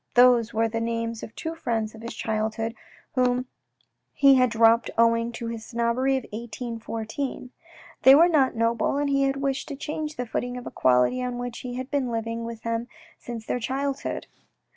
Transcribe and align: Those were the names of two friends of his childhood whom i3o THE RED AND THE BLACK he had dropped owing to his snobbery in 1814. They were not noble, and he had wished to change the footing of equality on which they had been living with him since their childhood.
Those 0.15 0.51
were 0.51 0.67
the 0.67 0.81
names 0.81 1.21
of 1.21 1.35
two 1.35 1.53
friends 1.53 1.93
of 1.93 2.01
his 2.01 2.15
childhood 2.15 2.73
whom 3.13 3.25
i3o 3.25 3.25
THE 3.25 3.29
RED 3.29 3.29
AND 3.29 3.37
THE 3.37 3.43
BLACK 3.43 4.13
he 4.13 4.33
had 4.35 4.49
dropped 4.49 4.89
owing 4.97 5.31
to 5.33 5.45
his 5.45 5.63
snobbery 5.63 6.13
in 6.15 6.23
1814. 6.23 7.51
They 8.01 8.15
were 8.15 8.27
not 8.27 8.55
noble, 8.55 8.97
and 8.97 9.11
he 9.11 9.25
had 9.25 9.35
wished 9.37 9.67
to 9.67 9.75
change 9.75 10.15
the 10.15 10.25
footing 10.25 10.57
of 10.57 10.65
equality 10.65 11.21
on 11.21 11.37
which 11.37 11.61
they 11.61 11.73
had 11.73 11.91
been 11.91 12.09
living 12.09 12.45
with 12.45 12.63
him 12.63 12.87
since 13.19 13.45
their 13.45 13.59
childhood. 13.59 14.25